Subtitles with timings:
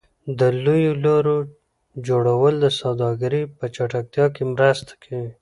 [0.39, 1.37] د لویو لارو
[2.07, 5.29] جوړول د سوداګرۍ په چټکتیا کې مرسته کوي.